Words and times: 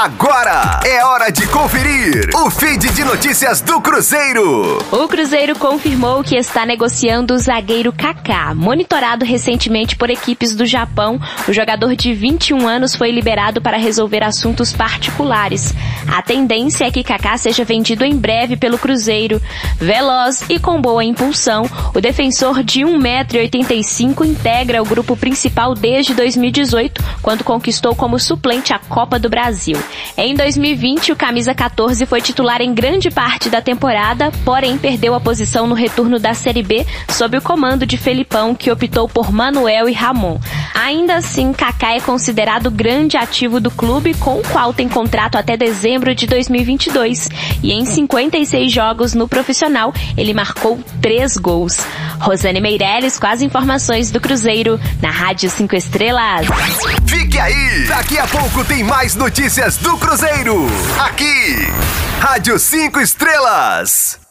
Agora 0.00 0.78
é 0.86 1.04
hora 1.04 1.28
de 1.28 1.44
conferir 1.48 2.30
o 2.32 2.48
feed 2.48 2.88
de 2.90 3.02
notícias 3.02 3.60
do 3.60 3.80
Cruzeiro. 3.80 4.78
O 4.92 5.08
Cruzeiro 5.08 5.58
confirmou 5.58 6.22
que 6.22 6.36
está 6.36 6.64
negociando 6.64 7.34
o 7.34 7.38
zagueiro 7.38 7.92
Kaká. 7.92 8.54
Monitorado 8.54 9.24
recentemente 9.24 9.96
por 9.96 10.08
equipes 10.08 10.54
do 10.54 10.64
Japão, 10.64 11.20
o 11.48 11.52
jogador 11.52 11.96
de 11.96 12.14
21 12.14 12.64
anos 12.64 12.94
foi 12.94 13.10
liberado 13.10 13.60
para 13.60 13.76
resolver 13.76 14.22
assuntos 14.22 14.72
particulares. 14.72 15.74
A 16.06 16.22
tendência 16.22 16.84
é 16.84 16.92
que 16.92 17.02
Kaká 17.02 17.36
seja 17.36 17.64
vendido 17.64 18.04
em 18.04 18.16
breve 18.16 18.56
pelo 18.56 18.78
Cruzeiro. 18.78 19.42
Veloz 19.80 20.44
e 20.48 20.60
com 20.60 20.80
boa 20.80 21.02
impulsão, 21.02 21.68
o 21.92 22.00
defensor 22.00 22.62
de 22.62 22.82
1,85m 22.82 24.24
integra 24.24 24.80
o 24.80 24.86
grupo 24.86 25.16
principal 25.16 25.74
desde 25.74 26.14
2018, 26.14 27.02
quando 27.20 27.42
conquistou 27.42 27.96
como 27.96 28.16
suplente 28.16 28.72
a 28.72 28.78
Copa 28.78 29.18
do 29.18 29.28
Brasil. 29.28 29.76
Em 30.16 30.34
2020, 30.34 31.12
o 31.12 31.16
camisa 31.16 31.54
14 31.54 32.04
foi 32.06 32.20
titular 32.20 32.60
em 32.60 32.74
grande 32.74 33.10
parte 33.10 33.48
da 33.48 33.62
temporada, 33.62 34.30
porém 34.44 34.76
perdeu 34.76 35.14
a 35.14 35.20
posição 35.20 35.66
no 35.66 35.74
retorno 35.74 36.18
da 36.18 36.34
Série 36.34 36.62
B 36.62 36.86
sob 37.08 37.36
o 37.36 37.42
comando 37.42 37.86
de 37.86 37.96
Felipão, 37.96 38.54
que 38.54 38.70
optou 38.70 39.08
por 39.08 39.32
Manuel 39.32 39.88
e 39.88 39.92
Ramon. 39.92 40.38
Ainda 40.88 41.16
assim, 41.16 41.52
Kaká 41.52 41.96
é 41.96 42.00
considerado 42.00 42.70
grande 42.70 43.18
ativo 43.18 43.60
do 43.60 43.70
clube, 43.70 44.14
com 44.14 44.38
o 44.38 44.42
qual 44.42 44.72
tem 44.72 44.88
contrato 44.88 45.36
até 45.36 45.54
dezembro 45.54 46.14
de 46.14 46.26
2022. 46.26 47.28
E 47.62 47.74
em 47.74 47.84
56 47.84 48.72
jogos 48.72 49.12
no 49.12 49.28
profissional, 49.28 49.92
ele 50.16 50.32
marcou 50.32 50.82
3 51.02 51.36
gols. 51.36 51.76
Rosane 52.18 52.58
Meirelles 52.58 53.18
com 53.18 53.26
as 53.26 53.42
informações 53.42 54.10
do 54.10 54.18
Cruzeiro, 54.18 54.80
na 55.02 55.10
Rádio 55.10 55.50
5 55.50 55.76
Estrelas. 55.76 56.46
Fique 57.06 57.38
aí! 57.38 57.84
Daqui 57.86 58.18
a 58.18 58.26
pouco 58.26 58.64
tem 58.64 58.82
mais 58.82 59.14
notícias 59.14 59.76
do 59.76 59.94
Cruzeiro. 59.98 60.66
Aqui, 61.04 61.68
Rádio 62.18 62.58
5 62.58 62.98
Estrelas. 62.98 64.27